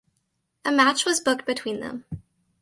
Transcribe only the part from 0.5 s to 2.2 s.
A match was booked between them.